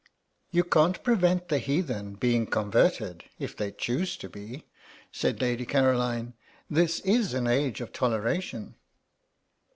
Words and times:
"You 0.49 0.63
can't 0.63 1.03
prevent 1.03 1.49
the 1.49 1.59
heathen 1.59 2.15
being 2.15 2.47
converted 2.47 3.25
if 3.37 3.55
they 3.55 3.71
choose 3.71 4.17
to 4.17 4.29
be," 4.29 4.65
said 5.11 5.39
Lady 5.39 5.63
Caroline; 5.67 6.33
"this 6.67 7.01
is 7.01 7.35
an 7.35 7.45
age 7.45 7.81
of 7.81 7.93
toleration." 7.93 8.73